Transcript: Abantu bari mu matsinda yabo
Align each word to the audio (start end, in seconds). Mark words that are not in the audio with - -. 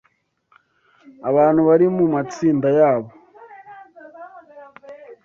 Abantu 1.29 1.61
bari 1.67 1.85
mu 1.95 2.05
matsinda 2.13 2.69
yabo 2.79 3.09